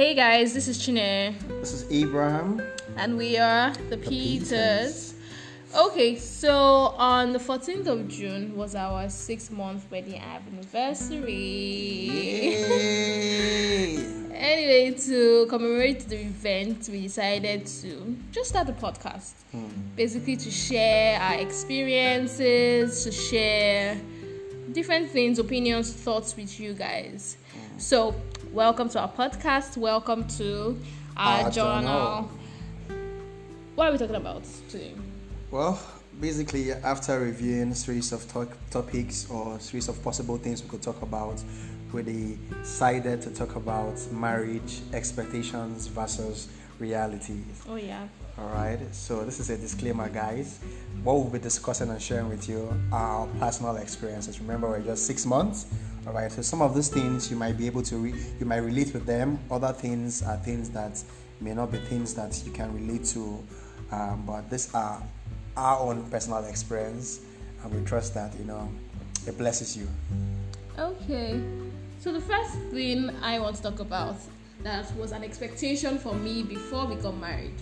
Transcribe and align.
Hey 0.00 0.14
guys, 0.14 0.54
this 0.54 0.66
is 0.66 0.78
Chine, 0.78 1.36
This 1.60 1.74
is 1.74 1.84
Abraham. 1.92 2.62
and 2.96 3.18
we 3.18 3.36
are 3.36 3.70
the, 3.90 3.98
Peters. 3.98 5.12
Peters. 5.12 5.14
Okay, 5.76 6.16
so 6.16 6.54
on 6.96 7.34
the 7.34 7.38
14th 7.38 7.86
of 7.86 8.08
June 8.08 8.56
was 8.56 8.74
our 8.74 9.10
six 9.10 9.50
month 9.50 9.84
wedding 9.90 10.18
anniversary. 10.18 11.34
Yay! 12.48 13.96
Anyway, 14.32 14.92
to 14.92 15.44
commemorate 15.50 16.08
the 16.08 16.16
event, 16.22 16.88
we 16.90 17.02
decided 17.02 17.66
to 17.66 18.16
just 18.32 18.48
start 18.48 18.70
a 18.70 18.72
podcast. 18.72 19.32
Hmm. 19.52 19.66
Basically, 19.96 20.36
to 20.36 20.50
share 20.50 21.20
our 21.20 21.34
experiences, 21.34 23.04
to 23.04 23.12
share 23.12 24.00
different 24.72 25.10
things, 25.10 25.38
opinions, 25.38 25.92
thoughts 25.92 26.34
with 26.34 26.58
you 26.58 26.72
guys. 26.72 27.36
Hmm. 27.52 27.78
So, 27.78 28.14
welcome 28.52 28.88
to 28.90 29.00
our 29.00 29.10
podcast. 29.10 29.76
Welcome 29.76 30.26
to 30.38 30.78
our, 31.16 31.44
Our 31.44 31.50
journal. 31.50 31.80
journal. 31.82 32.30
What 33.74 33.88
are 33.88 33.92
we 33.92 33.98
talking 33.98 34.16
about 34.16 34.42
today? 34.68 34.94
Well, 35.50 35.80
basically, 36.20 36.72
after 36.72 37.18
reviewing 37.20 37.74
series 37.74 38.12
of 38.12 38.30
talk- 38.30 38.56
topics 38.70 39.28
or 39.30 39.58
series 39.60 39.88
of 39.88 40.02
possible 40.02 40.36
things 40.36 40.62
we 40.62 40.68
could 40.68 40.82
talk 40.82 41.00
about, 41.02 41.42
we 41.92 42.38
decided 42.62 43.20
to 43.22 43.30
talk 43.30 43.56
about 43.56 43.98
marriage 44.12 44.80
expectations 44.92 45.86
versus 45.88 46.48
reality. 46.80 47.42
Oh, 47.68 47.76
yeah. 47.76 48.08
All 48.38 48.48
right. 48.48 48.78
So 48.92 49.24
this 49.24 49.38
is 49.38 49.50
a 49.50 49.56
disclaimer, 49.56 50.08
guys. 50.08 50.60
What 51.02 51.14
we'll 51.14 51.30
be 51.30 51.38
discussing 51.38 51.90
and 51.90 52.00
sharing 52.00 52.28
with 52.28 52.48
you 52.48 52.72
are 52.92 53.20
our 53.20 53.26
personal 53.38 53.76
experiences. 53.76 54.40
Remember, 54.40 54.68
we're 54.68 54.80
just 54.80 55.06
six 55.06 55.26
months. 55.26 55.66
All 56.06 56.12
right. 56.12 56.32
So 56.32 56.42
some 56.42 56.62
of 56.62 56.74
these 56.74 56.88
things 56.88 57.30
you 57.30 57.36
might 57.36 57.58
be 57.58 57.66
able 57.66 57.82
to 57.82 57.96
re- 57.96 58.14
you 58.38 58.46
might 58.46 58.58
relate 58.58 58.94
with 58.94 59.04
them. 59.06 59.38
Other 59.50 59.72
things 59.72 60.22
are 60.22 60.36
things 60.38 60.70
that 60.70 61.02
may 61.40 61.54
not 61.54 61.70
be 61.70 61.78
things 61.78 62.14
that 62.14 62.42
you 62.44 62.52
can 62.52 62.72
relate 62.74 63.04
to. 63.06 63.44
Um, 63.92 64.24
but 64.26 64.48
these 64.48 64.72
are 64.74 65.02
our 65.56 65.80
own 65.80 66.08
personal 66.10 66.44
experience, 66.44 67.20
and 67.62 67.74
we 67.74 67.84
trust 67.84 68.14
that 68.14 68.32
you 68.38 68.44
know 68.44 68.70
it 69.26 69.36
blesses 69.36 69.76
you. 69.76 69.86
Okay. 70.78 71.42
So 72.00 72.12
the 72.12 72.20
first 72.20 72.54
thing 72.70 73.10
I 73.22 73.38
want 73.40 73.56
to 73.56 73.62
talk 73.62 73.80
about 73.80 74.16
that 74.62 74.94
was 74.96 75.12
an 75.12 75.24
expectation 75.24 75.98
for 75.98 76.14
me 76.14 76.42
before 76.42 76.86
we 76.86 76.96
got 76.96 77.16
married 77.16 77.54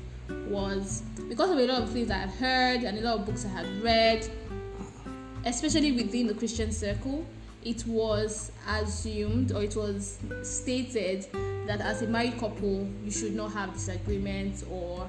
was 0.48 1.02
because 1.28 1.50
of 1.50 1.58
a 1.58 1.66
lot 1.66 1.82
of 1.82 1.90
things 1.90 2.10
I 2.10 2.18
had 2.18 2.30
heard 2.30 2.82
and 2.82 2.98
a 2.98 3.00
lot 3.02 3.20
of 3.20 3.26
books 3.26 3.44
I 3.44 3.48
had 3.48 3.82
read, 3.82 4.28
especially 5.44 5.92
within 5.92 6.26
the 6.26 6.34
Christian 6.34 6.72
circle, 6.72 7.24
it 7.64 7.86
was 7.86 8.52
assumed 8.68 9.52
or 9.52 9.62
it 9.62 9.76
was 9.76 10.18
stated 10.42 11.26
that 11.66 11.80
as 11.80 12.02
a 12.02 12.06
married 12.06 12.38
couple 12.38 12.88
you 13.04 13.10
should 13.10 13.34
not 13.34 13.52
have 13.52 13.72
disagreements 13.72 14.64
or 14.70 15.08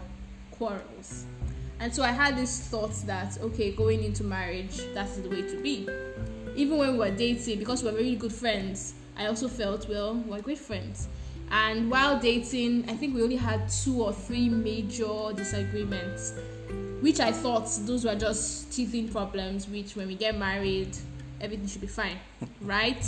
quarrels. 0.51 1.25
And 1.79 1.93
so 1.93 2.03
I 2.03 2.11
had 2.11 2.35
this 2.35 2.67
thought 2.67 2.93
that 3.05 3.37
okay, 3.41 3.71
going 3.71 4.03
into 4.03 4.23
marriage, 4.23 4.81
that's 4.93 5.17
the 5.17 5.29
way 5.29 5.41
to 5.41 5.61
be 5.61 5.87
even 6.59 6.77
when 6.77 6.91
we 6.91 6.97
were 6.97 7.11
dating, 7.11 7.57
because 7.59 7.83
we 7.83 7.89
were 7.89 7.97
really 7.97 8.17
good 8.17 8.33
friends, 8.33 8.93
I 9.17 9.27
also 9.27 9.47
felt, 9.47 9.87
well, 9.87 10.15
we're 10.15 10.41
great 10.41 10.57
friends. 10.57 11.07
And 11.51 11.89
while 11.89 12.19
dating, 12.19 12.89
I 12.89 12.93
think 12.93 13.15
we 13.15 13.23
only 13.23 13.35
had 13.35 13.69
two 13.69 14.03
or 14.03 14.13
three 14.13 14.49
major 14.49 15.33
disagreements, 15.35 16.33
which 17.01 17.19
I 17.19 17.31
thought 17.31 17.67
those 17.81 18.05
were 18.05 18.15
just 18.15 18.71
teething 18.71 19.09
problems, 19.09 19.67
which 19.67 19.95
when 19.95 20.07
we 20.07 20.15
get 20.15 20.37
married, 20.37 20.95
everything 21.41 21.67
should 21.67 21.81
be 21.81 21.87
fine. 21.87 22.17
right? 22.61 23.03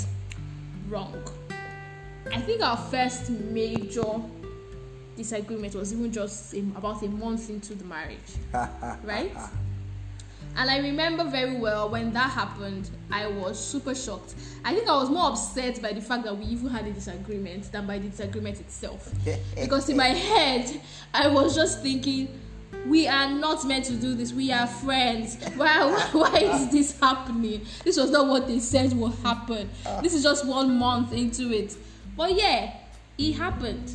Wrong. 0.90 1.24
I 2.34 2.40
think 2.40 2.62
our 2.62 2.78
first 2.78 3.30
major 3.30 4.22
disagreement 5.16 5.76
was 5.76 5.94
even 5.94 6.12
just 6.12 6.54
about 6.54 7.02
a 7.04 7.08
month 7.08 7.50
into 7.50 7.76
the 7.76 7.84
marriage 7.84 8.18
right? 9.04 9.36
And 10.58 10.70
I 10.70 10.80
remember 10.80 11.24
very 11.24 11.56
well 11.58 11.90
when 11.90 12.14
that 12.14 12.32
happened, 12.32 12.90
I 13.12 13.28
was 13.28 13.60
super 13.64 13.96
shocked. 13.96 14.36
I 14.64 14.74
think 14.74 14.88
I 14.88 14.96
was 14.96 15.10
more 15.10 15.30
upset 15.30 15.82
by 15.82 15.94
the 15.94 16.02
fact 16.02 16.24
that 16.26 16.38
we 16.38 16.46
even 16.46 16.70
had 16.70 16.86
a 16.86 16.92
disagreement 16.92 17.72
than 17.72 17.88
by 17.88 18.00
the 18.00 18.10
disagreement 18.10 18.60
itself. 18.60 19.12
because 19.56 19.90
in 19.90 19.98
my 19.98 20.10
head, 20.10 20.82
I 21.14 21.28
was 21.28 21.56
just 21.56 21.82
thinking, 21.82 22.40
we 22.88 23.08
are 23.08 23.30
not 23.30 23.66
meant 23.66 23.86
to 23.86 23.94
do 23.94 24.16
this. 24.16 24.34
We 24.34 24.52
are 24.52 24.68
friends. 24.68 25.38
Why, 25.56 25.92
why 26.12 26.38
is 26.38 26.72
this 26.72 27.00
happening? 27.00 27.66
This 27.84 27.98
was 27.98 28.10
not 28.10 28.28
what 28.28 28.48
they 28.48 28.60
said 28.60 28.94
would 28.94 29.14
happen. 29.24 29.70
Ah. 29.86 30.02
This 30.02 30.14
is 30.14 30.24
just 30.24 30.46
one 30.46 30.78
month 30.80 31.14
into 31.14 31.52
it. 31.52 31.76
But 32.18 32.34
yeah, 32.34 32.74
it 33.18 33.34
happened. 33.34 33.92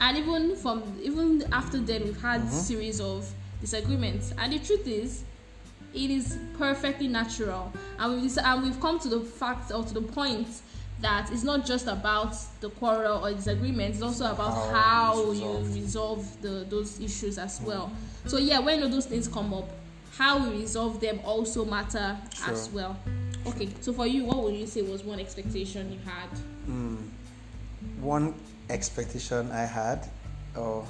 And 0.00 0.18
even 0.18 0.56
from 0.56 0.82
even 1.02 1.44
after 1.52 1.78
then, 1.78 2.04
we've 2.04 2.20
had 2.20 2.42
a 2.42 2.50
series 2.50 3.00
of 3.00 3.30
disagreements. 3.60 4.34
And 4.36 4.52
the 4.52 4.58
truth 4.58 4.86
is, 4.88 5.24
it 5.94 6.10
is 6.10 6.38
perfectly 6.58 7.08
natural. 7.08 7.72
And 7.98 8.20
we've, 8.20 8.38
and 8.38 8.62
we've 8.62 8.80
come 8.80 8.98
to 9.00 9.08
the 9.08 9.20
fact 9.20 9.70
or 9.72 9.84
to 9.84 9.94
the 9.94 10.02
point 10.02 10.48
that 11.00 11.30
it's 11.32 11.42
not 11.42 11.66
just 11.66 11.86
about 11.86 12.34
the 12.60 12.70
quarrel 12.70 13.24
or 13.24 13.32
disagreement 13.32 13.94
it's 13.94 14.02
also 14.02 14.30
about 14.30 14.54
How 14.72 15.14
how 15.14 15.32
you 15.32 15.58
resolve. 15.74 16.40
the, 16.40 16.64
those 16.68 17.00
issues 17.00 17.36
as 17.36 17.60
well. 17.60 17.92
So 18.26 18.38
yeah 18.38 18.58
when 18.60 18.80
those 18.90 19.06
things 19.06 19.28
come 19.28 19.52
up? 19.52 19.68
How 20.16 20.38
we 20.38 20.60
resolve 20.60 21.00
them 21.00 21.20
also 21.24 21.64
matter 21.64 22.16
as 22.46 22.70
well. 22.70 22.96
Okay 23.46 23.68
so 23.80 23.92
for 23.92 24.06
you 24.06 24.24
what 24.24 24.44
would 24.44 24.54
you 24.54 24.66
say 24.66 24.82
was 24.82 25.02
one 25.02 25.18
expectation 25.20 25.92
you 25.92 25.98
had? 26.06 26.28
Hmm. 26.66 26.96
One 28.00 28.34
expectation 28.70 29.50
I 29.50 29.64
had, 29.64 30.08
or 30.56 30.86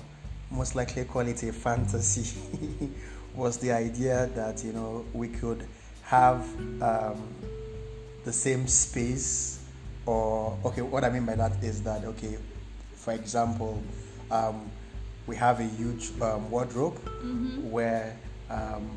most 0.50 0.76
likely 0.76 1.04
call 1.04 1.26
it 1.26 1.42
a 1.42 1.52
fantasy, 1.52 2.38
was 3.34 3.58
the 3.58 3.72
idea 3.72 4.30
that 4.34 4.64
you 4.64 4.72
know 4.72 5.04
we 5.12 5.28
could 5.28 5.66
have 6.02 6.46
um, 6.82 7.28
the 8.24 8.32
same 8.32 8.66
space, 8.66 9.60
or 10.06 10.56
okay, 10.64 10.82
what 10.82 11.04
I 11.04 11.10
mean 11.10 11.24
by 11.24 11.34
that 11.34 11.62
is 11.62 11.82
that 11.82 12.04
okay, 12.04 12.38
for 12.94 13.12
example, 13.12 13.82
um, 14.30 14.70
we 15.26 15.36
have 15.36 15.60
a 15.60 15.64
huge 15.64 16.10
um, 16.20 16.50
wardrobe 16.50 16.98
where 17.70 18.16
um, 18.50 18.90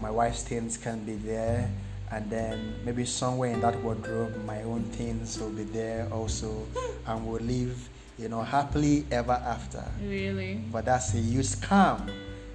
my 0.00 0.10
wife's 0.10 0.42
things 0.42 0.76
can 0.76 1.04
be 1.04 1.14
there 1.14 1.70
and 2.10 2.30
then 2.30 2.74
maybe 2.84 3.04
somewhere 3.04 3.52
in 3.52 3.60
that 3.60 3.80
wardrobe 3.82 4.34
my 4.46 4.62
own 4.62 4.82
things 4.84 5.38
will 5.38 5.50
be 5.50 5.64
there 5.64 6.08
also 6.10 6.66
and 7.06 7.26
we'll 7.26 7.40
live 7.42 7.88
you 8.18 8.28
know 8.28 8.42
happily 8.42 9.06
ever 9.10 9.32
after. 9.32 9.84
Really? 10.02 10.54
But 10.72 10.86
that's 10.86 11.14
a 11.14 11.18
huge 11.18 11.46
scam 11.46 12.10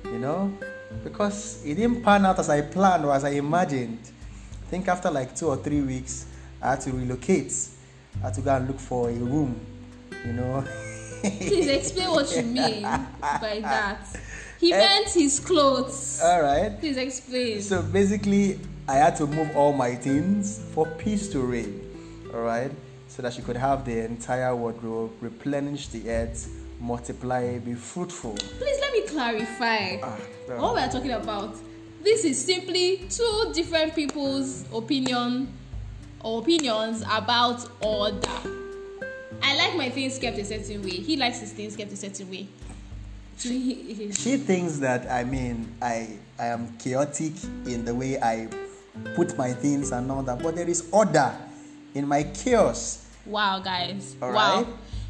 you 0.05 0.19
know 0.19 0.53
because 1.03 1.63
it 1.65 1.75
didn't 1.75 2.03
pan 2.03 2.25
out 2.25 2.39
as 2.39 2.49
i 2.49 2.61
planned 2.61 3.05
or 3.05 3.13
as 3.13 3.23
i 3.23 3.29
imagined. 3.29 3.99
I 4.65 4.69
think 4.69 4.87
after 4.87 5.11
like 5.11 5.35
two 5.35 5.47
or 5.47 5.57
three 5.57 5.81
weeks 5.81 6.25
i 6.61 6.71
had 6.71 6.81
to 6.81 6.91
relocate. 6.91 7.53
I 8.21 8.25
had 8.27 8.33
to 8.35 8.41
go 8.41 8.55
and 8.55 8.67
look 8.67 8.79
for 8.79 9.09
a 9.09 9.13
room 9.13 9.59
you 10.25 10.33
know. 10.33 10.63
Please 11.21 11.67
explain 11.67 12.09
what 12.09 12.35
you 12.35 12.43
mean 12.43 12.81
by 12.83 13.59
that. 13.61 14.05
He 14.59 14.73
eh. 14.73 14.77
meant 14.77 15.09
his 15.09 15.39
clothes. 15.39 16.19
All 16.23 16.41
right. 16.41 16.77
Please 16.79 16.97
explain. 16.97 17.61
So 17.61 17.81
basically, 17.81 18.59
I 18.87 18.95
had 18.95 19.15
to 19.17 19.27
move 19.27 19.55
all 19.55 19.73
my 19.73 19.95
things 19.95 20.61
for 20.73 20.85
peace 20.85 21.29
to 21.29 21.39
reign, 21.39 21.81
all 22.33 22.41
right? 22.41 22.71
So 23.07 23.21
that 23.21 23.33
she 23.33 23.41
could 23.41 23.55
have 23.55 23.85
the 23.85 24.03
entire 24.05 24.55
wardrobe, 24.55 25.11
replenish 25.21 25.87
the 25.87 26.09
earth, 26.09 26.49
multiply, 26.79 27.59
be 27.59 27.73
fruitful. 27.73 28.35
Please 28.35 28.82
let 28.93 29.03
me 29.03 29.09
clarify. 29.09 29.97
Ah, 30.01 30.17
no. 30.49 30.57
What 30.61 30.75
we 30.75 30.81
are 30.81 30.89
talking 30.91 31.11
about, 31.11 31.55
this 32.03 32.25
is 32.25 32.43
simply 32.43 33.01
two 33.09 33.51
different 33.53 33.95
people's 33.95 34.65
opinion 34.73 35.51
or 36.21 36.41
opinions 36.41 37.01
about 37.09 37.67
order. 37.81 38.19
I 39.41 39.57
like 39.57 39.75
my 39.75 39.89
things 39.89 40.17
kept 40.19 40.37
a 40.37 40.45
certain 40.45 40.81
way. 40.83 40.91
He 40.91 41.17
likes 41.17 41.39
his 41.39 41.51
things 41.51 41.75
kept 41.75 41.91
a 41.91 41.97
certain 41.97 42.29
way. 42.29 42.47
So 43.37 43.49
he, 43.49 43.93
he- 43.93 44.11
She 44.11 44.37
thinks 44.37 44.77
that 44.79 45.09
I 45.11 45.23
mean 45.23 45.73
I 45.81 46.17
I 46.39 46.47
am 46.47 46.77
chaotic 46.77 47.33
in 47.65 47.83
the 47.83 47.93
way 47.93 48.19
I 48.21 48.47
put 49.15 49.37
my 49.37 49.51
things 49.51 49.91
and 49.91 50.09
all 50.11 50.23
that, 50.23 50.41
but 50.41 50.55
there 50.55 50.69
is 50.69 50.87
order 50.91 51.33
in 51.93 52.07
my 52.07 52.23
chaos. 52.23 53.05
wow, 53.25 53.59
guys. 53.59 54.15
All 54.21 54.31
wow. 54.31 54.63
right. 54.63 54.67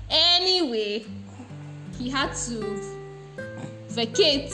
Anyway, 0.09 1.05
he 1.99 2.09
had 2.09 2.33
to 2.47 3.02
vacate 3.93 4.51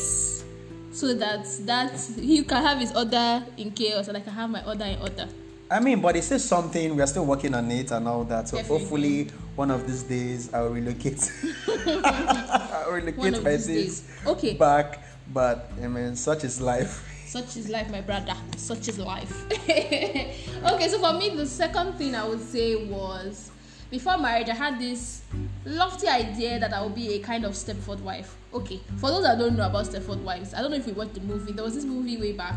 so 0.92 1.14
that 1.14 1.46
that 1.66 2.00
he 2.16 2.44
can 2.44 2.64
have 2.64 2.80
his 2.80 2.96
order 2.96 3.46
in 3.58 3.72
chaos 3.72 4.08
and 4.08 4.18
I 4.18 4.22
can 4.22 4.34
have 4.34 4.50
my 4.50 4.66
order 4.66 4.86
in 4.86 5.00
order. 5.02 5.28
I 5.72 5.80
mean, 5.80 6.02
but 6.02 6.16
it 6.16 6.24
says 6.24 6.44
something. 6.44 6.96
We 6.96 7.02
are 7.02 7.08
still 7.08 7.26
working 7.26 7.54
on 7.54 7.70
it 7.70 7.92
and 7.92 8.08
all 8.08 8.24
that. 8.24 8.50
So 8.50 8.58
Definitely. 8.58 8.80
hopefully, 8.80 9.24
one 9.56 9.70
of 9.70 9.86
these 9.86 10.02
days, 10.02 10.52
I'll 10.52 10.70
relocate. 10.70 11.32
I'll 12.04 12.92
relocate 12.92 13.44
my 13.44 13.58
things 13.58 13.68
days. 13.68 14.12
Okay. 14.26 14.54
back. 14.56 15.04
But 15.32 15.72
I 15.82 15.88
mean, 15.88 16.16
such 16.16 16.44
is 16.44 16.60
life. 16.60 17.06
Such 17.28 17.58
is 17.58 17.70
life, 17.70 17.92
my 17.92 18.02
brother. 18.02 18.34
Such 18.58 18.88
is 18.88 18.98
life. 18.98 19.46
okay, 19.54 20.88
so 20.90 20.98
for 20.98 21.14
me, 21.14 21.30
the 21.36 21.46
second 21.46 21.94
thing 21.94 22.16
I 22.16 22.28
would 22.28 22.42
say 22.42 22.88
was 22.88 23.52
before 23.90 24.18
marriage, 24.18 24.50
I 24.50 24.56
had 24.56 24.80
this 24.80 25.22
lofty 25.66 26.08
idea 26.08 26.60
that 26.60 26.74
I 26.74 26.82
would 26.84 26.96
be 26.96 27.16
a 27.16 27.20
kind 27.20 27.46
of 27.46 27.54
Stepford 27.54 28.00
wife. 28.02 28.36
Okay, 28.54 28.80
for 28.98 29.10
those 29.10 29.24
that 29.24 29.38
don't 29.38 29.56
know 29.56 29.66
about 29.66 29.86
Stepford 29.86 30.22
wives, 30.22 30.54
I 30.54 30.62
don't 30.62 30.72
know 30.72 30.78
if 30.78 30.88
you 30.88 30.94
watched 30.94 31.16
the 31.16 31.22
movie. 31.22 31.52
There 31.52 31.64
was 31.64 31.76
this 31.76 31.86
movie 31.86 32.18
way 32.18 32.34
back 32.34 32.56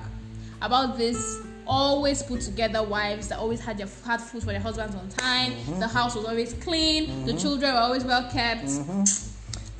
about 0.60 0.96
this 0.96 1.40
always 1.66 2.22
put 2.22 2.40
together 2.40 2.82
wives 2.82 3.28
that 3.28 3.38
always 3.38 3.60
had 3.60 3.78
their 3.78 3.88
had 4.04 4.20
food 4.20 4.42
for 4.42 4.50
their 4.50 4.60
husbands 4.60 4.94
on 4.94 5.08
time. 5.10 5.52
Mm-hmm. 5.52 5.80
The 5.80 5.88
house 5.88 6.14
was 6.14 6.24
always 6.24 6.54
clean. 6.54 7.06
Mm-hmm. 7.06 7.26
The 7.26 7.34
children 7.34 7.72
were 7.72 7.80
always 7.80 8.04
well 8.04 8.30
kept. 8.30 8.64
Mm-hmm. 8.64 9.04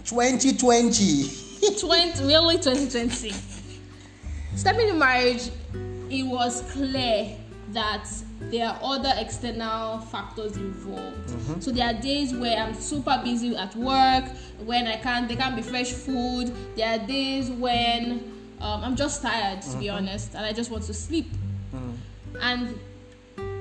2020. 0.04 1.78
20, 1.78 2.24
really 2.24 2.56
2020. 2.56 3.32
Stepping 4.56 4.88
in 4.88 4.98
marriage, 4.98 5.50
it 6.10 6.24
was 6.24 6.62
clear 6.72 7.36
that 7.70 8.08
there 8.50 8.68
are 8.68 8.78
other 8.82 9.12
external 9.16 9.98
factors 10.00 10.56
involved. 10.56 11.28
Mm-hmm. 11.28 11.60
So 11.60 11.70
there 11.70 11.86
are 11.86 12.00
days 12.00 12.34
where 12.34 12.56
I'm 12.56 12.74
super 12.74 13.20
busy 13.24 13.56
at 13.56 13.74
work, 13.76 14.24
when 14.64 14.86
I 14.86 14.96
can't, 14.96 15.28
there 15.28 15.36
can't 15.36 15.56
be 15.56 15.62
fresh 15.62 15.92
food. 15.92 16.52
There 16.76 16.88
are 16.88 17.06
days 17.06 17.50
when 17.50 18.32
um, 18.60 18.84
I'm 18.84 18.96
just 18.96 19.22
tired, 19.22 19.62
to 19.62 19.68
mm-hmm. 19.68 19.80
be 19.80 19.88
honest, 19.88 20.34
and 20.34 20.44
I 20.44 20.52
just 20.52 20.70
want 20.70 20.84
to 20.84 20.94
sleep. 20.94 21.26
Mm. 21.74 21.94
And 22.40 22.78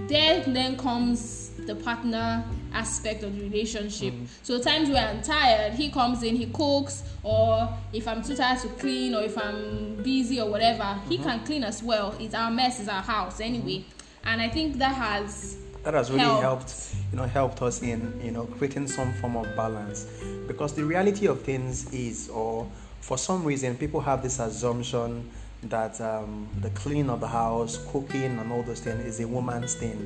there 0.07 0.43
then 0.43 0.77
comes 0.77 1.49
the 1.65 1.75
partner 1.75 2.43
aspect 2.73 3.23
of 3.23 3.35
the 3.35 3.43
relationship. 3.43 4.13
Mm. 4.13 4.27
So 4.43 4.59
times 4.61 4.89
where 4.89 5.07
I'm 5.07 5.21
tired, 5.21 5.73
he 5.73 5.89
comes 5.89 6.23
in, 6.23 6.35
he 6.35 6.47
cooks, 6.47 7.03
or 7.23 7.69
if 7.93 8.07
I'm 8.07 8.21
too 8.23 8.35
tired 8.35 8.59
to 8.61 8.67
clean, 8.67 9.15
or 9.15 9.21
if 9.21 9.37
I'm 9.37 9.95
busy 10.03 10.39
or 10.39 10.49
whatever, 10.49 10.83
mm-hmm. 10.83 11.09
he 11.09 11.17
can 11.17 11.43
clean 11.45 11.63
as 11.63 11.81
well. 11.81 12.15
It's 12.19 12.35
our 12.35 12.51
mess, 12.51 12.79
it's 12.79 12.89
our 12.89 13.01
house 13.01 13.39
anyway. 13.39 13.85
And 14.25 14.41
I 14.41 14.49
think 14.49 14.77
that 14.77 14.95
has 14.95 15.57
that 15.83 15.93
has 15.93 16.11
really 16.11 16.23
helped. 16.23 16.41
helped 16.41 16.95
you 17.11 17.17
know 17.17 17.25
helped 17.25 17.61
us 17.61 17.81
in 17.81 18.19
you 18.23 18.31
know 18.31 18.45
creating 18.45 18.87
some 18.87 19.13
form 19.13 19.35
of 19.35 19.55
balance. 19.55 20.05
Because 20.47 20.73
the 20.73 20.83
reality 20.83 21.27
of 21.27 21.41
things 21.41 21.91
is 21.93 22.29
or 22.29 22.69
for 22.99 23.17
some 23.17 23.43
reason 23.43 23.75
people 23.77 23.99
have 24.01 24.21
this 24.21 24.39
assumption 24.39 25.29
that 25.63 25.99
um, 26.01 26.47
the 26.61 26.69
cleaning 26.71 27.09
of 27.09 27.19
the 27.19 27.27
house 27.27 27.85
cooking 27.91 28.39
and 28.39 28.51
all 28.51 28.63
those 28.63 28.79
things 28.79 29.05
is 29.05 29.19
a 29.19 29.27
woman's 29.27 29.75
thing. 29.75 30.05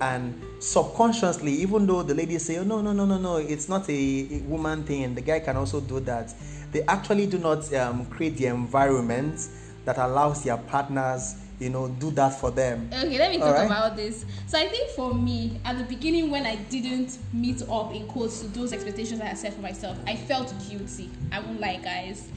And 0.00 0.42
subconsciously 0.60 1.52
even 1.52 1.86
though 1.86 2.02
the 2.02 2.14
ladies 2.14 2.46
say 2.46 2.56
oh 2.58 2.64
no 2.64 2.80
no 2.80 2.92
no 2.92 3.04
no 3.04 3.18
no 3.18 3.36
it's 3.36 3.68
not 3.68 3.88
a, 3.90 3.92
a 3.92 4.38
woman 4.40 4.84
thing 4.84 5.14
the 5.14 5.20
guy 5.20 5.40
can 5.40 5.56
also 5.56 5.80
do 5.80 6.00
that. 6.00 6.34
They 6.72 6.82
actually 6.82 7.26
do 7.26 7.38
not 7.38 7.72
um, 7.74 8.06
create 8.06 8.36
the 8.36 8.46
environment 8.46 9.48
that 9.84 9.98
allows 9.98 10.44
their 10.44 10.56
partners 10.56 11.34
you 11.60 11.68
know, 11.68 11.88
do 11.88 12.10
that 12.12 12.30
for 12.30 12.50
them. 12.50 12.88
Okay, 12.92 13.18
let 13.18 13.30
me 13.30 13.38
talk 13.38 13.54
right? 13.54 13.66
about 13.66 13.94
this. 13.94 14.24
So 14.46 14.58
I 14.58 14.66
think 14.66 14.88
for 14.90 15.14
me, 15.14 15.60
at 15.64 15.76
the 15.76 15.84
beginning 15.84 16.30
when 16.30 16.46
I 16.46 16.56
didn't 16.56 17.18
meet 17.32 17.62
up 17.68 17.94
in 17.94 18.06
quotes 18.08 18.40
to 18.40 18.48
those 18.48 18.72
expectations 18.72 19.20
I 19.20 19.26
had 19.26 19.38
set 19.38 19.54
for 19.54 19.60
myself, 19.60 19.98
I 20.06 20.16
felt 20.16 20.52
guilty. 20.68 21.10
I 21.30 21.40
won't 21.40 21.60
lie, 21.60 21.76
guys. 21.76 22.28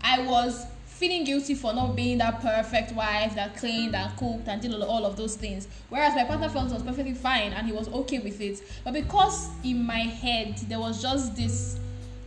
I 0.00 0.22
was 0.22 0.66
feeling 0.86 1.24
guilty 1.24 1.54
for 1.54 1.72
not 1.72 1.96
being 1.96 2.18
that 2.18 2.40
perfect 2.40 2.92
wife 2.92 3.34
that 3.34 3.56
cleaned 3.56 3.96
and 3.96 4.16
cooked 4.16 4.46
and 4.46 4.62
did 4.62 4.72
all 4.74 5.04
of 5.04 5.16
those 5.16 5.34
things. 5.34 5.66
Whereas 5.88 6.14
my 6.14 6.24
partner 6.24 6.48
felt 6.48 6.70
it 6.70 6.74
was 6.74 6.82
perfectly 6.82 7.14
fine 7.14 7.52
and 7.52 7.66
he 7.66 7.72
was 7.72 7.88
okay 7.88 8.20
with 8.20 8.40
it. 8.40 8.62
But 8.84 8.92
because 8.92 9.48
in 9.64 9.84
my 9.84 10.00
head 10.00 10.58
there 10.68 10.78
was 10.78 11.02
just 11.02 11.34
this 11.34 11.80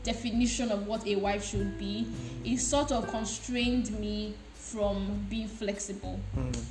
definition 0.04 0.72
of 0.72 0.88
what 0.88 1.06
a 1.08 1.16
wife 1.16 1.46
should 1.46 1.78
be, 1.78 2.08
it 2.44 2.58
sort 2.58 2.92
of 2.92 3.08
constrained 3.08 3.98
me 4.00 4.34
from 4.74 5.26
being 5.30 5.48
flexible. 5.48 6.20
Mm. 6.36 6.66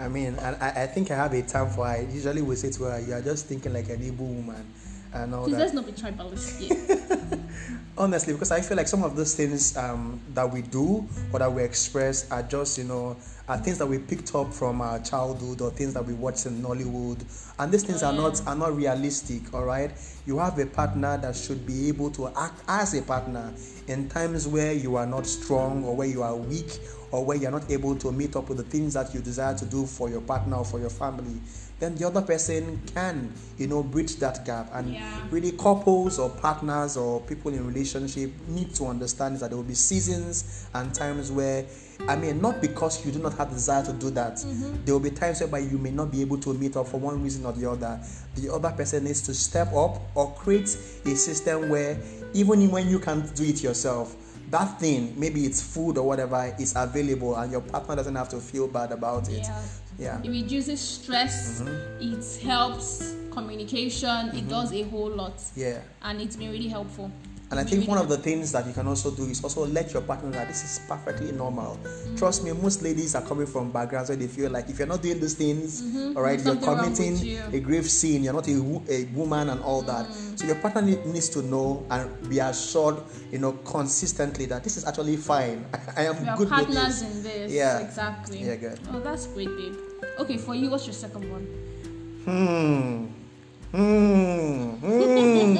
I 0.00 0.08
mean, 0.08 0.34
and 0.40 0.56
I, 0.60 0.82
I 0.82 0.86
think 0.88 1.12
I 1.12 1.14
have 1.14 1.32
a 1.32 1.42
term 1.42 1.70
for 1.70 1.86
I 1.86 2.00
usually 2.10 2.42
we 2.42 2.56
say 2.56 2.70
to 2.72 2.84
her, 2.84 3.00
you 3.00 3.14
are 3.14 3.22
just 3.22 3.46
thinking 3.46 3.72
like 3.72 3.88
an 3.90 4.00
Igbo 4.00 4.18
woman 4.18 4.66
and 5.12 5.32
all 5.32 5.44
Please 5.44 5.52
that. 5.52 5.60
let's 5.60 5.72
not 5.74 5.86
be 5.86 5.92
tribalistic. 5.92 7.40
Honestly, 7.98 8.32
because 8.32 8.50
I 8.50 8.60
feel 8.60 8.76
like 8.76 8.88
some 8.88 9.04
of 9.04 9.14
those 9.14 9.36
things 9.36 9.76
um, 9.76 10.20
that 10.34 10.52
we 10.52 10.62
do 10.62 11.06
or 11.32 11.38
that 11.38 11.52
we 11.52 11.62
express 11.62 12.28
are 12.32 12.42
just, 12.42 12.76
you 12.76 12.82
know, 12.82 13.16
are 13.46 13.56
things 13.56 13.78
that 13.78 13.86
we 13.86 13.98
picked 13.98 14.34
up 14.34 14.52
from 14.52 14.80
our 14.80 14.98
childhood 14.98 15.60
or 15.60 15.70
things 15.70 15.94
that 15.94 16.04
we 16.04 16.12
watched 16.14 16.46
in 16.46 16.60
Nollywood. 16.60 17.22
And 17.60 17.70
these 17.70 17.84
things 17.84 18.02
are 18.02 18.12
not 18.12 18.44
are 18.48 18.56
not 18.56 18.74
realistic, 18.74 19.54
all 19.54 19.64
right? 19.64 19.92
You 20.26 20.38
have 20.38 20.58
a 20.58 20.66
partner 20.66 21.16
that 21.18 21.36
should 21.36 21.64
be 21.64 21.86
able 21.86 22.10
to 22.12 22.28
act 22.36 22.62
as 22.66 22.94
a 22.94 23.02
partner 23.02 23.52
in 23.86 24.08
times 24.08 24.48
where 24.48 24.72
you 24.72 24.96
are 24.96 25.06
not 25.06 25.24
strong 25.24 25.84
or 25.84 25.94
where 25.94 26.08
you 26.08 26.24
are 26.24 26.34
weak 26.34 26.80
or 27.14 27.24
where 27.24 27.36
you're 27.36 27.52
not 27.52 27.70
able 27.70 27.94
to 27.94 28.10
meet 28.10 28.34
up 28.34 28.48
with 28.48 28.58
the 28.58 28.64
things 28.64 28.94
that 28.94 29.14
you 29.14 29.20
desire 29.20 29.56
to 29.56 29.64
do 29.66 29.86
for 29.86 30.10
your 30.10 30.20
partner 30.20 30.56
or 30.56 30.64
for 30.64 30.80
your 30.80 30.90
family, 30.90 31.40
then 31.78 31.94
the 31.94 32.04
other 32.04 32.20
person 32.20 32.82
can, 32.92 33.32
you 33.56 33.68
know, 33.68 33.84
bridge 33.84 34.16
that 34.16 34.44
gap. 34.44 34.68
And 34.72 34.94
yeah. 34.94 35.20
really, 35.30 35.52
couples 35.52 36.18
or 36.18 36.28
partners 36.28 36.96
or 36.96 37.20
people 37.20 37.54
in 37.54 37.64
relationship 37.64 38.32
need 38.48 38.74
to 38.74 38.86
understand 38.86 39.36
that 39.38 39.50
there 39.50 39.56
will 39.56 39.62
be 39.62 39.74
seasons 39.74 40.66
and 40.74 40.92
times 40.92 41.30
where, 41.30 41.64
I 42.08 42.16
mean, 42.16 42.40
not 42.40 42.60
because 42.60 43.06
you 43.06 43.12
do 43.12 43.20
not 43.20 43.38
have 43.38 43.50
the 43.50 43.54
desire 43.54 43.84
to 43.84 43.92
do 43.92 44.10
that, 44.10 44.34
mm-hmm. 44.34 44.84
there 44.84 44.94
will 44.94 45.00
be 45.00 45.10
times 45.10 45.38
whereby 45.38 45.60
you 45.60 45.78
may 45.78 45.92
not 45.92 46.10
be 46.10 46.20
able 46.20 46.38
to 46.38 46.52
meet 46.52 46.76
up 46.76 46.88
for 46.88 46.98
one 46.98 47.22
reason 47.22 47.46
or 47.46 47.52
the 47.52 47.70
other. 47.70 48.00
The 48.34 48.52
other 48.52 48.70
person 48.70 49.04
needs 49.04 49.22
to 49.22 49.34
step 49.34 49.72
up 49.72 50.00
or 50.16 50.34
create 50.34 50.76
a 51.06 51.14
system 51.14 51.68
where 51.68 51.96
even 52.32 52.68
when 52.72 52.88
you 52.88 52.98
can't 52.98 53.32
do 53.36 53.44
it 53.44 53.62
yourself, 53.62 54.16
that 54.54 54.78
thing, 54.78 55.12
maybe 55.18 55.44
it's 55.46 55.60
food 55.60 55.98
or 55.98 56.06
whatever, 56.06 56.54
is 56.60 56.74
available 56.76 57.34
and 57.34 57.50
your 57.50 57.60
partner 57.60 57.96
doesn't 57.96 58.14
have 58.14 58.28
to 58.28 58.36
feel 58.38 58.68
bad 58.68 58.92
about 58.92 59.28
it. 59.28 59.42
Yeah. 59.42 59.62
yeah. 59.98 60.20
It 60.22 60.30
reduces 60.30 60.80
stress, 60.80 61.60
mm-hmm. 61.60 62.14
it 62.14 62.42
helps 62.46 63.16
communication, 63.32 64.08
mm-hmm. 64.08 64.36
it 64.36 64.48
does 64.48 64.72
a 64.72 64.82
whole 64.82 65.10
lot. 65.10 65.42
Yeah. 65.56 65.80
And 66.02 66.20
it's 66.20 66.36
been 66.36 66.52
really 66.52 66.68
helpful. 66.68 67.10
And 67.54 67.60
I 67.60 67.70
think 67.70 67.86
one 67.86 67.98
of 67.98 68.08
the 68.08 68.18
things 68.18 68.50
that 68.50 68.66
you 68.66 68.72
can 68.72 68.88
also 68.88 69.12
do 69.12 69.26
is 69.26 69.44
also 69.44 69.64
let 69.66 69.92
your 69.92 70.02
partner 70.02 70.28
know 70.28 70.38
that 70.38 70.48
this 70.48 70.64
is 70.64 70.84
perfectly 70.88 71.30
normal. 71.30 71.78
Mm-hmm. 71.84 72.16
Trust 72.16 72.42
me, 72.42 72.50
most 72.50 72.82
ladies 72.82 73.14
are 73.14 73.22
coming 73.22 73.46
from 73.46 73.70
backgrounds 73.70 74.08
where 74.08 74.16
they 74.16 74.26
feel 74.26 74.50
like 74.50 74.68
if 74.68 74.80
you're 74.80 74.88
not 74.88 75.02
doing 75.02 75.20
these 75.20 75.34
things, 75.34 75.80
mm-hmm. 75.80 76.16
all 76.16 76.24
right, 76.24 76.44
you're 76.44 76.56
committing 76.56 77.16
you. 77.18 77.40
a 77.52 77.60
grave 77.60 77.88
sin. 77.88 78.24
You're 78.24 78.32
not 78.32 78.48
a, 78.48 78.82
a 78.88 79.04
woman 79.14 79.50
and 79.50 79.62
all 79.62 79.82
that. 79.82 80.06
Mm. 80.06 80.36
So 80.40 80.46
your 80.48 80.56
partner 80.56 80.82
needs 80.82 81.28
to 81.28 81.42
know 81.42 81.86
and 81.92 82.28
be 82.28 82.40
assured, 82.40 82.96
you 83.30 83.38
know, 83.38 83.52
consistently 83.52 84.46
that 84.46 84.64
this 84.64 84.76
is 84.76 84.84
actually 84.84 85.16
fine. 85.16 85.64
I 85.96 86.06
am 86.06 86.26
we 86.26 86.36
good 86.36 86.48
partners 86.48 87.02
in 87.02 87.22
this. 87.22 87.52
Yeah, 87.52 87.78
exactly. 87.78 88.42
Yeah, 88.42 88.56
good. 88.56 88.80
Oh, 88.92 88.98
that's 88.98 89.28
great, 89.28 89.46
babe. 89.56 89.76
Okay, 90.18 90.38
for 90.38 90.56
you, 90.56 90.70
what's 90.70 90.86
your 90.86 90.94
second 90.94 91.30
one? 91.30 91.46
Hmm. 92.24 93.23
Hmm. 93.74 94.78
Hmm. 94.78 95.56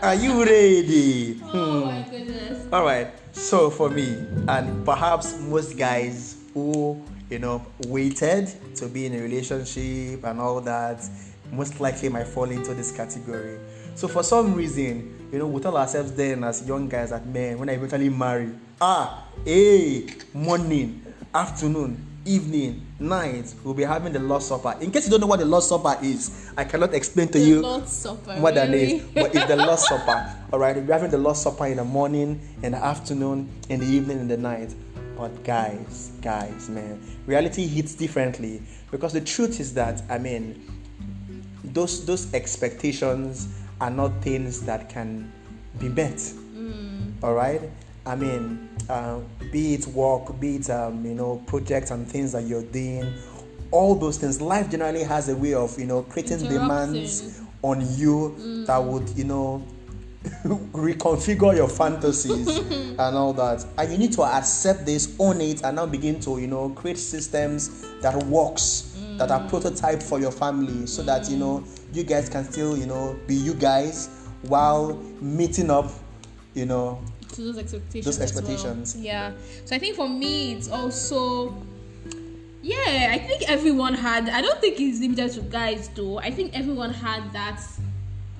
Are 0.00 0.14
you 0.14 0.44
ready? 0.44 1.40
Oh 1.42 1.86
my 1.86 2.02
hmm. 2.02 2.10
goodness. 2.10 2.68
All 2.72 2.84
right. 2.84 3.10
So 3.32 3.68
for 3.68 3.90
me, 3.90 4.14
and 4.46 4.86
perhaps 4.86 5.36
most 5.40 5.76
guys 5.76 6.36
who 6.54 7.02
you 7.28 7.40
know 7.40 7.66
waited 7.88 8.46
to 8.76 8.86
be 8.86 9.06
in 9.06 9.14
a 9.16 9.20
relationship 9.20 10.22
and 10.22 10.38
all 10.40 10.60
that, 10.60 11.02
most 11.50 11.80
likely 11.80 12.08
might 12.10 12.28
fall 12.28 12.48
into 12.48 12.74
this 12.74 12.92
category. 12.92 13.58
So 13.96 14.06
for 14.06 14.22
some 14.22 14.54
reason, 14.54 15.28
you 15.32 15.40
know, 15.40 15.48
we 15.48 15.60
tell 15.60 15.76
ourselves 15.76 16.12
then 16.12 16.44
as 16.44 16.64
young 16.64 16.88
guys 16.88 17.10
that 17.10 17.26
men, 17.26 17.58
when 17.58 17.68
I 17.68 17.72
eventually 17.72 18.08
marry, 18.08 18.54
ah, 18.80 19.26
hey, 19.44 20.06
morning, 20.32 21.02
afternoon, 21.34 22.06
evening, 22.28 22.86
night, 23.00 23.54
we'll 23.64 23.74
be 23.74 23.82
having 23.82 24.12
the 24.12 24.18
Lord's 24.18 24.46
Supper. 24.46 24.76
In 24.80 24.90
case 24.90 25.06
you 25.06 25.10
don't 25.10 25.20
know 25.20 25.26
what 25.26 25.38
the 25.38 25.46
Lord's 25.46 25.66
Supper 25.68 25.96
is, 26.02 26.50
I 26.56 26.64
cannot 26.64 26.94
explain 26.94 27.28
to 27.28 27.38
the 27.38 27.44
you 27.44 27.62
Supper, 27.86 28.34
what 28.40 28.54
really? 28.54 28.66
that 28.66 28.74
is. 28.74 29.02
But 29.14 29.34
it's 29.34 29.46
the 29.46 29.56
Lord's 29.56 29.86
Supper. 29.88 30.34
All 30.52 30.58
right, 30.58 30.76
we're 30.76 30.92
having 30.92 31.10
the 31.10 31.18
Lord's 31.18 31.40
Supper 31.40 31.66
in 31.66 31.78
the 31.78 31.84
morning, 31.84 32.40
in 32.62 32.72
the 32.72 32.78
afternoon, 32.78 33.48
in 33.68 33.80
the 33.80 33.86
evening, 33.86 34.20
in 34.20 34.28
the 34.28 34.36
night. 34.36 34.74
But 35.16 35.42
guys, 35.42 36.12
guys, 36.22 36.68
man, 36.68 37.00
reality 37.26 37.66
hits 37.66 37.94
differently 37.94 38.62
because 38.92 39.12
the 39.12 39.20
truth 39.20 39.58
is 39.58 39.74
that 39.74 40.02
I 40.08 40.18
mean, 40.18 40.62
those 41.64 42.06
those 42.06 42.32
expectations 42.34 43.48
are 43.80 43.90
not 43.90 44.22
things 44.22 44.60
that 44.62 44.88
can 44.88 45.32
be 45.78 45.88
met. 45.88 46.16
Mm. 46.16 47.14
All 47.22 47.34
right, 47.34 47.62
I 48.08 48.16
mean, 48.16 48.70
uh, 48.88 49.20
be 49.52 49.74
it 49.74 49.86
work, 49.88 50.40
be 50.40 50.56
it 50.56 50.70
um, 50.70 51.04
you 51.04 51.14
know 51.14 51.42
projects 51.46 51.90
and 51.90 52.08
things 52.08 52.32
that 52.32 52.44
you're 52.44 52.64
doing, 52.64 53.12
all 53.70 53.94
those 53.94 54.16
things. 54.16 54.40
Life 54.40 54.70
generally 54.70 55.02
has 55.02 55.28
a 55.28 55.36
way 55.36 55.52
of 55.52 55.78
you 55.78 55.84
know 55.84 56.02
creating 56.04 56.38
demands 56.48 57.42
on 57.60 57.80
you 57.96 58.34
mm. 58.38 58.66
that 58.66 58.82
would 58.82 59.08
you 59.10 59.24
know 59.24 59.62
reconfigure 60.72 61.54
your 61.54 61.68
fantasies 61.68 62.48
and 62.98 62.98
all 62.98 63.32
that 63.32 63.64
and 63.78 63.92
you 63.92 63.98
need 63.98 64.12
to 64.12 64.22
accept 64.22 64.86
this 64.86 65.14
own 65.18 65.40
it 65.40 65.62
and 65.64 65.76
now 65.76 65.86
begin 65.86 66.18
to 66.20 66.38
you 66.38 66.46
know 66.46 66.70
create 66.70 66.98
systems 66.98 67.84
that 68.00 68.16
works 68.24 68.96
mm. 68.98 69.18
that 69.18 69.30
are 69.30 69.46
prototype 69.48 70.02
for 70.02 70.20
your 70.20 70.32
family 70.32 70.86
so 70.86 71.02
mm. 71.02 71.06
that 71.06 71.28
you 71.28 71.36
know 71.36 71.64
you 71.92 72.02
guys 72.02 72.28
can 72.28 72.44
still 72.44 72.76
you 72.76 72.86
know 72.86 73.18
be 73.26 73.34
you 73.34 73.54
guys 73.54 74.08
while 74.42 74.94
meeting 75.20 75.70
up 75.70 75.90
you 76.54 76.66
know 76.66 77.00
to 77.38 77.44
those 77.44 77.58
expectations. 77.58 78.04
Those 78.04 78.20
expectations. 78.20 78.94
Well. 78.94 79.04
Yeah. 79.04 79.32
So 79.64 79.74
I 79.74 79.78
think 79.78 79.96
for 79.96 80.08
me, 80.08 80.52
it's 80.52 80.68
also. 80.68 81.56
Yeah, 82.60 83.10
I 83.12 83.18
think 83.18 83.48
everyone 83.48 83.94
had. 83.94 84.28
I 84.28 84.42
don't 84.42 84.60
think 84.60 84.78
it's 84.80 85.00
limited 85.00 85.32
to 85.32 85.40
guys 85.42 85.88
though. 85.94 86.18
I 86.18 86.30
think 86.30 86.58
everyone 86.58 86.92
had 86.92 87.32
that 87.32 87.60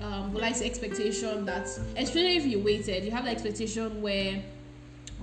um, 0.01 0.33
well, 0.33 0.45
I 0.45 0.53
say 0.53 0.65
expectation 0.65 1.45
that, 1.45 1.65
especially 1.97 2.37
if 2.37 2.45
you 2.45 2.59
waited, 2.59 3.03
you 3.03 3.11
have 3.11 3.25
the 3.25 3.31
expectation 3.31 4.01
where, 4.01 4.41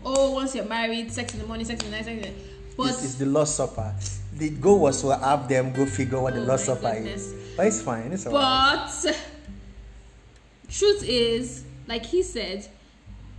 oh, 0.05 0.33
once 0.33 0.55
you're 0.55 0.67
married, 0.67 1.11
sex 1.11 1.33
in 1.33 1.41
the 1.41 1.47
morning, 1.47 1.65
sex 1.65 1.83
in 1.83 1.91
the 1.91 1.97
night, 1.97 2.05
sex 2.05 2.17
in 2.27 2.35
the 2.35 2.41
but 2.77 2.91
it's, 2.91 3.05
it's 3.05 3.15
the 3.15 3.25
Lord's 3.25 3.55
Supper. 3.55 3.95
The 4.35 4.51
goal 4.51 4.81
was 4.81 5.01
to 5.01 5.17
have 5.17 5.49
them 5.49 5.73
go 5.73 5.87
figure 5.87 6.21
what 6.21 6.35
oh 6.35 6.41
the 6.41 6.43
Lord's 6.43 6.65
Supper 6.65 6.93
goodness. 6.93 7.23
is. 7.23 7.57
But 7.57 7.67
it's 7.69 7.81
fine. 7.81 8.13
It's 8.13 8.27
alright. 8.27 8.91
But 9.03 9.17
truth 10.69 11.03
is, 11.05 11.65
like 11.89 12.05
he 12.05 12.23
said, 12.23 12.69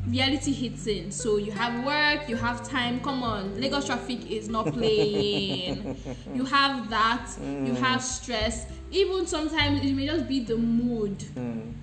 reality 0.07 0.51
hits 0.51 0.87
in. 0.87 1.11
So 1.11 1.37
you 1.37 1.51
have 1.51 1.85
work, 1.85 2.29
you 2.29 2.35
have 2.35 2.67
time. 2.67 2.99
Come 3.01 3.23
on, 3.23 3.59
Lagos 3.59 3.85
traffic 3.85 4.29
is 4.29 4.49
not 4.49 4.73
playing. 4.73 5.97
you 6.33 6.45
have 6.45 6.89
that. 6.89 7.27
Mm. 7.39 7.67
You 7.67 7.73
have 7.75 8.01
stress. 8.01 8.65
Even 8.91 9.25
sometimes 9.27 9.83
it 9.83 9.93
may 9.93 10.07
just 10.07 10.27
be 10.27 10.39
the 10.39 10.57
mood. 10.57 11.17
Mm. 11.35 11.73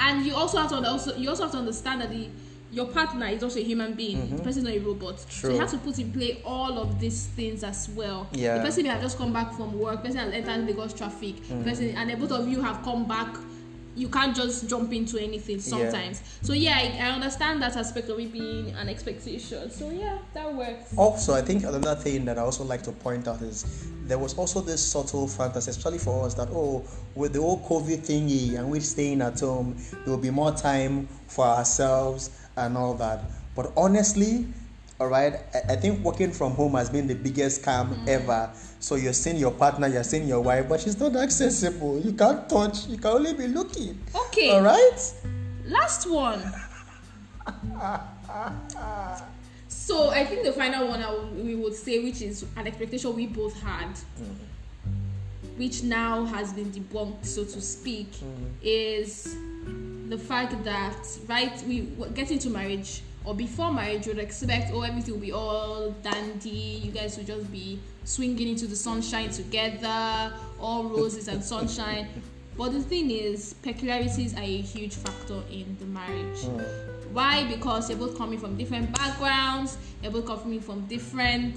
And 0.00 0.26
you 0.26 0.34
also 0.34 0.58
have 0.58 0.70
to 0.70 0.76
also 0.76 1.16
you 1.16 1.28
also 1.28 1.44
have 1.44 1.52
to 1.52 1.58
understand 1.58 2.00
that 2.00 2.10
the 2.10 2.28
your 2.72 2.86
partner 2.86 3.26
is 3.26 3.42
also 3.42 3.60
a 3.60 3.62
human 3.62 3.92
being. 3.92 4.16
Mm-hmm. 4.16 4.36
The 4.38 4.42
person 4.42 4.66
is 4.66 4.74
not 4.74 4.74
a 4.74 4.78
robot. 4.78 5.18
True. 5.28 5.50
So 5.50 5.50
you 5.50 5.60
have 5.60 5.70
to 5.72 5.78
put 5.78 5.98
in 5.98 6.10
play 6.10 6.40
all 6.42 6.78
of 6.78 6.98
these 6.98 7.26
things 7.26 7.62
as 7.62 7.90
well. 7.90 8.26
Yeah. 8.32 8.56
The 8.56 8.64
person 8.64 8.84
may 8.84 8.88
have 8.88 9.02
just 9.02 9.18
come 9.18 9.30
back 9.30 9.52
from 9.52 9.78
work, 9.78 10.02
the 10.02 10.08
person 10.08 10.20
has 10.20 10.32
entered 10.32 10.66
Lagos 10.66 10.94
traffic, 10.94 11.36
mm-hmm. 11.36 11.64
person, 11.64 11.90
and 11.90 12.18
both 12.18 12.32
of 12.32 12.48
you 12.48 12.62
have 12.62 12.82
come 12.82 13.06
back 13.06 13.36
you 13.94 14.08
can't 14.08 14.34
just 14.34 14.68
jump 14.68 14.92
into 14.92 15.18
anything 15.18 15.60
sometimes. 15.60 16.20
Yeah. 16.20 16.46
So 16.46 16.52
yeah, 16.52 16.76
I, 16.76 17.08
I, 17.08 17.10
understand 17.10 17.62
that 17.62 17.76
aspect 17.76 18.08
of 18.08 18.18
it 18.18 18.32
being 18.32 18.70
an 18.70 18.88
expectation. 18.88 19.70
So 19.70 19.90
yeah, 19.90 20.18
that 20.34 20.52
works. 20.52 20.96
Also, 20.96 21.34
I 21.34 21.42
think 21.42 21.64
another 21.64 21.94
thing 21.94 22.24
that 22.24 22.38
I 22.38 22.42
also 22.42 22.64
like 22.64 22.82
to 22.84 22.92
point 22.92 23.28
out 23.28 23.42
is 23.42 23.86
there 24.04 24.18
was 24.18 24.34
also 24.38 24.60
this 24.60 24.84
subtle 24.84 25.28
fantasy, 25.28 25.70
especially 25.70 25.98
for 25.98 26.24
us, 26.24 26.34
that 26.34 26.48
oh, 26.52 26.84
with 27.14 27.34
the 27.34 27.40
whole 27.40 27.60
COVID 27.60 27.98
thingy 27.98 28.58
and 28.58 28.70
we're 28.70 28.80
staying 28.80 29.20
at 29.20 29.40
home, 29.40 29.76
there 29.90 30.14
will 30.14 30.22
be 30.22 30.30
more 30.30 30.52
time 30.52 31.06
for 31.28 31.44
ourselves 31.44 32.30
and 32.56 32.76
all 32.76 32.94
that. 32.94 33.22
But 33.54 33.72
honestly, 33.76 34.46
all 35.02 35.08
right, 35.08 35.34
I, 35.52 35.72
I 35.72 35.76
think 35.76 36.04
working 36.04 36.30
from 36.30 36.52
home 36.52 36.74
has 36.74 36.88
been 36.88 37.08
the 37.08 37.14
biggest 37.14 37.62
scam 37.62 37.88
mm. 37.88 38.08
ever 38.08 38.52
so 38.82 38.96
you're 38.96 39.12
seeing 39.12 39.36
your 39.36 39.52
partner, 39.52 39.86
you're 39.86 40.02
seeing 40.02 40.26
your 40.26 40.40
wife, 40.40 40.68
but 40.68 40.80
she's 40.80 40.98
not 40.98 41.14
accessible. 41.14 42.00
You 42.00 42.12
can't 42.14 42.48
touch, 42.48 42.88
you 42.88 42.96
can 42.98 43.12
only 43.12 43.32
be 43.32 43.46
looking. 43.46 43.96
Okay. 44.26 44.50
All 44.50 44.62
right? 44.62 45.14
Last 45.66 46.10
one. 46.10 46.40
so 49.68 50.10
I 50.10 50.24
think 50.24 50.42
the 50.42 50.52
final 50.52 50.88
one 50.88 51.44
we 51.44 51.54
would 51.54 51.74
say, 51.74 52.02
which 52.02 52.22
is 52.22 52.44
an 52.56 52.66
expectation 52.66 53.14
we 53.14 53.28
both 53.28 53.54
had, 53.62 53.90
mm. 54.20 54.34
which 55.56 55.84
now 55.84 56.24
has 56.24 56.52
been 56.52 56.72
debunked, 56.72 57.24
so 57.24 57.44
to 57.44 57.60
speak, 57.60 58.10
mm. 58.10 58.50
is 58.62 59.36
the 60.08 60.18
fact 60.18 60.64
that, 60.64 61.06
right, 61.28 61.62
we 61.68 61.82
get 62.14 62.32
into 62.32 62.50
marriage 62.50 63.02
or 63.24 63.34
before 63.34 63.72
marriage 63.72 64.06
you 64.06 64.14
would 64.14 64.22
expect 64.22 64.72
oh 64.72 64.82
everything 64.82 65.14
will 65.14 65.20
be 65.20 65.32
all 65.32 65.90
dandy. 66.02 66.80
You 66.84 66.90
guys 66.90 67.16
will 67.16 67.24
just 67.24 67.50
be 67.52 67.78
swinging 68.04 68.48
into 68.48 68.66
the 68.66 68.76
sunshine 68.76 69.30
together 69.30 70.32
all 70.60 70.84
roses 70.84 71.28
and 71.28 71.42
sunshine. 71.42 72.08
But 72.56 72.72
the 72.72 72.82
thing 72.82 73.10
is 73.10 73.54
peculiarities 73.54 74.36
are 74.36 74.42
a 74.42 74.60
huge 74.60 74.94
factor 74.94 75.42
in 75.50 75.76
the 75.78 75.86
marriage. 75.86 76.40
Mm. 76.40 77.12
why? 77.12 77.46
Because 77.46 77.88
you're 77.88 77.98
both 77.98 78.16
coming 78.18 78.38
from 78.38 78.56
different 78.56 78.96
backgrounds. 78.96 79.78
You're 80.02 80.12
both 80.12 80.26
coming 80.26 80.60
from 80.60 80.86
different 80.86 81.56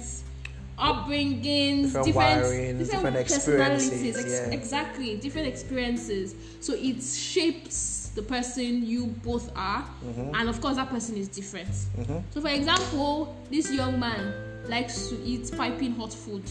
upbringings 0.78 1.92
different, 2.04 2.04
different, 2.04 2.78
different, 2.78 2.78
different 2.78 3.28
personalities. 3.28 4.16
ex- 4.16 4.30
yeah. 4.30 4.54
exactly 4.54 5.16
different 5.16 5.48
experiences. 5.48 6.34
So 6.60 6.74
it 6.74 7.02
shapes 7.02 8.05
the 8.16 8.22
person 8.22 8.84
you 8.84 9.06
both 9.06 9.52
are, 9.54 9.84
mm-hmm. 10.04 10.34
and 10.34 10.48
of 10.48 10.60
course 10.60 10.76
that 10.76 10.88
person 10.88 11.16
is 11.16 11.28
different. 11.28 11.68
Mm-hmm. 11.68 12.18
So, 12.30 12.40
for 12.40 12.48
example, 12.48 13.36
this 13.50 13.70
young 13.70 14.00
man 14.00 14.34
likes 14.68 15.08
to 15.08 15.22
eat 15.22 15.52
piping 15.56 15.94
hot 15.94 16.12
food, 16.12 16.42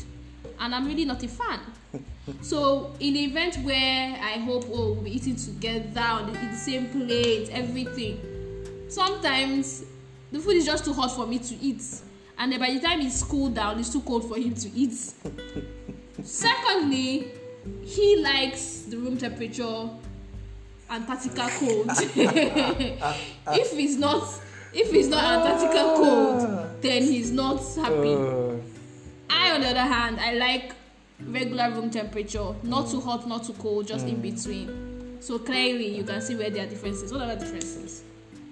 and 0.59 0.73
I'm 0.73 0.85
really 0.85 1.03
not 1.05 1.21
a 1.23 1.27
fan. 1.27 1.59
so, 2.41 2.93
in 2.99 3.13
the 3.13 3.25
event 3.25 3.57
where 3.57 4.15
I 4.15 4.39
hope 4.39 4.65
oh 4.69 4.93
we'll 4.93 5.01
be 5.01 5.15
eating 5.15 5.35
together 5.35 6.01
on 6.01 6.31
the, 6.31 6.39
the 6.39 6.55
same 6.55 6.87
plate, 6.89 7.49
everything, 7.51 8.21
sometimes 8.87 9.83
the 10.31 10.39
food 10.39 10.55
is 10.55 10.65
just 10.65 10.85
too 10.85 10.93
hot 10.93 11.11
for 11.15 11.25
me 11.25 11.39
to 11.39 11.55
eat, 11.55 11.83
and 12.37 12.51
then 12.51 12.59
by 12.59 12.71
the 12.71 12.79
time 12.79 13.01
it's 13.01 13.23
cooled 13.23 13.55
down, 13.55 13.79
it's 13.79 13.89
too 13.89 14.01
cold 14.01 14.29
for 14.29 14.37
him 14.37 14.53
to 14.53 14.69
eat. 14.75 14.93
Secondly, 16.23 17.31
he 17.81 18.21
likes 18.21 18.83
the 18.83 18.97
room 18.97 19.17
temperature 19.17 19.89
Antarctica 20.89 21.49
cold. 21.59 21.87
if 21.89 23.71
he's 23.71 23.97
not 23.97 24.23
if 24.73 24.91
he's 24.91 25.07
not 25.07 25.23
Antarctica 25.23 25.93
cold, 25.95 26.81
then 26.81 27.01
he's 27.01 27.31
not 27.31 27.57
happy. 27.75 28.13
Uh. 28.13 28.55
I 29.29 29.51
on 29.51 29.61
the 29.61 29.69
other 29.69 29.79
hand, 29.79 30.19
I 30.19 30.33
like 30.33 30.73
regular 31.19 31.71
room 31.71 31.89
temperature, 31.89 32.53
not 32.63 32.89
too 32.89 33.01
hot, 33.01 33.27
not 33.27 33.45
too 33.45 33.53
cold, 33.53 33.87
just 33.87 34.05
in 34.05 34.17
mm. 34.17 34.21
between. 34.21 35.17
So 35.21 35.39
clearly 35.39 35.95
you 35.95 36.03
can 36.03 36.21
see 36.21 36.35
where 36.35 36.49
there 36.49 36.65
are 36.65 36.69
differences. 36.69 37.11
What 37.11 37.21
are 37.21 37.35
the 37.35 37.45
differences? 37.45 38.03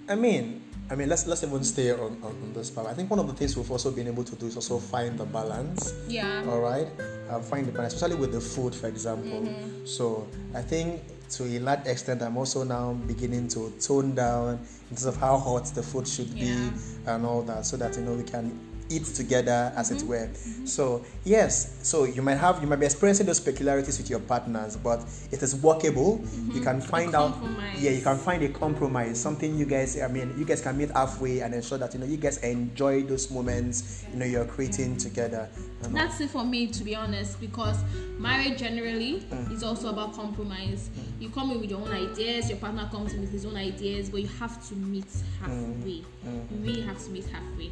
I 0.08 0.14
mean, 0.16 0.62
I 0.90 0.96
mean, 0.96 1.08
let's 1.08 1.26
let's 1.26 1.42
even 1.42 1.64
stay 1.64 1.92
on, 1.92 2.18
on, 2.22 2.24
on, 2.24 2.52
this 2.52 2.70
part. 2.70 2.86
I 2.86 2.94
think 2.94 3.10
one 3.10 3.18
of 3.18 3.26
the 3.26 3.32
things 3.32 3.56
we've 3.56 3.70
also 3.70 3.90
been 3.90 4.06
able 4.06 4.24
to 4.24 4.36
do 4.36 4.46
is 4.46 4.56
also 4.56 4.78
find 4.78 5.18
the 5.18 5.24
balance. 5.24 5.94
Yeah. 6.08 6.44
All 6.48 6.60
right. 6.60 6.88
Uh, 7.30 7.40
find 7.40 7.66
the 7.66 7.72
balance, 7.72 7.94
especially 7.94 8.16
with 8.16 8.32
the 8.32 8.40
food, 8.40 8.74
for 8.74 8.88
example. 8.88 9.42
Mm-hmm. 9.42 9.86
So 9.86 10.26
I 10.54 10.60
think 10.60 11.00
to 11.36 11.44
a 11.44 11.58
large 11.58 11.86
extent, 11.86 12.22
I'm 12.22 12.36
also 12.36 12.64
now 12.64 12.92
beginning 12.92 13.48
to 13.48 13.72
tone 13.80 14.14
down 14.14 14.60
in 14.90 14.96
terms 14.96 15.04
of 15.06 15.16
how 15.16 15.36
hot 15.38 15.66
the 15.66 15.82
food 15.82 16.06
should 16.06 16.28
yeah. 16.28 16.44
be 16.44 16.70
and 17.06 17.26
all 17.26 17.42
that, 17.42 17.66
so 17.66 17.76
that 17.76 17.96
you 17.96 18.02
know 18.02 18.14
we 18.14 18.22
can 18.24 18.58
eat 18.90 19.04
together 19.04 19.72
as 19.76 19.90
mm-hmm. 19.90 19.98
it 19.98 20.08
were 20.08 20.26
mm-hmm. 20.26 20.66
so 20.66 21.04
yes 21.24 21.78
so 21.82 22.04
you 22.04 22.22
might 22.22 22.36
have 22.36 22.60
you 22.60 22.66
might 22.66 22.80
be 22.80 22.86
experiencing 22.86 23.26
those 23.26 23.40
peculiarities 23.40 23.98
with 23.98 24.10
your 24.10 24.20
partners 24.20 24.76
but 24.76 25.04
it 25.30 25.42
is 25.42 25.56
workable 25.56 26.18
mm-hmm. 26.18 26.52
you 26.52 26.60
can 26.60 26.80
find 26.80 27.14
out 27.14 27.36
yeah 27.78 27.90
you 27.90 28.02
can 28.02 28.18
find 28.18 28.42
a 28.42 28.48
compromise 28.48 29.18
something 29.18 29.56
you 29.56 29.64
guys 29.64 30.00
i 30.00 30.08
mean 30.08 30.34
you 30.38 30.44
guys 30.44 30.60
can 30.60 30.76
meet 30.76 30.90
halfway 30.90 31.40
and 31.40 31.54
ensure 31.54 31.78
that 31.78 31.94
you 31.94 32.00
know 32.00 32.06
you 32.06 32.16
guys 32.16 32.38
enjoy 32.38 33.02
those 33.02 33.30
moments 33.30 34.04
you 34.12 34.18
know 34.18 34.26
you're 34.26 34.44
creating 34.44 34.96
together 34.96 35.48
that's 35.90 36.20
it 36.20 36.30
for 36.30 36.44
me 36.44 36.66
to 36.66 36.82
be 36.82 36.94
honest 36.94 37.40
because 37.40 37.82
marriage 38.18 38.58
generally 38.58 39.20
mm. 39.20 39.52
is 39.52 39.62
also 39.62 39.88
about 39.88 40.14
compromise 40.14 40.90
mm. 40.94 41.22
you 41.22 41.28
come 41.30 41.50
in 41.50 41.60
with 41.60 41.70
your 41.70 41.80
own 41.80 41.90
ideas 41.90 42.48
your 42.48 42.58
partner 42.58 42.88
comes 42.90 43.12
in 43.12 43.20
with 43.20 43.30
his 43.30 43.44
own 43.44 43.56
ideas 43.56 44.08
but 44.08 44.20
you 44.20 44.28
have 44.40 44.66
to 44.66 44.74
meet 44.76 45.04
halfway 45.40 46.02
mm. 46.02 46.04
you 46.24 46.56
really 46.60 46.82
have 46.82 47.02
to 47.02 47.10
meet 47.10 47.26
halfway 47.26 47.70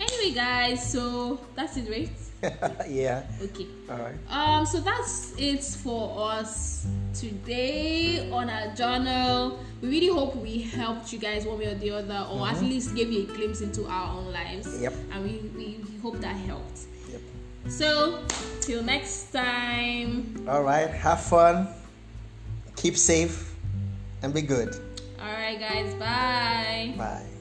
anyway 0.00 0.34
guys 0.34 0.92
so 0.92 1.40
that's 1.54 1.76
it 1.76 1.90
right? 1.90 2.10
Yeah. 2.88 3.24
Okay. 3.42 3.66
All 3.90 3.98
right. 3.98 4.14
Um 4.28 4.66
so 4.66 4.80
that's 4.80 5.34
it 5.38 5.62
for 5.64 6.30
us 6.32 6.86
today 7.14 8.30
on 8.30 8.50
our 8.50 8.74
journal. 8.74 9.58
We 9.80 9.88
really 9.88 10.08
hope 10.08 10.36
we 10.36 10.62
helped 10.62 11.12
you 11.12 11.18
guys 11.18 11.46
one 11.46 11.58
way 11.58 11.66
or 11.66 11.74
the 11.74 11.90
other 11.90 12.26
or 12.30 12.46
mm-hmm. 12.46 12.56
at 12.56 12.62
least 12.62 12.94
gave 12.94 13.12
you 13.12 13.22
a 13.22 13.26
glimpse 13.26 13.60
into 13.60 13.86
our 13.86 14.16
own 14.16 14.32
lives. 14.32 14.80
Yep. 14.80 14.92
And 15.12 15.24
we, 15.24 15.50
we 15.56 15.84
hope 16.02 16.18
that 16.20 16.36
helped. 16.36 16.80
Yep. 17.10 17.20
So 17.68 18.22
till 18.60 18.82
next 18.82 19.32
time. 19.32 20.44
All 20.48 20.62
right. 20.62 20.90
Have 20.90 21.22
fun. 21.22 21.68
Keep 22.76 22.96
safe 22.96 23.54
and 24.22 24.34
be 24.34 24.42
good. 24.42 24.74
All 25.20 25.32
right 25.32 25.58
guys. 25.58 25.94
Bye. 25.94 26.94
Bye 26.98 27.33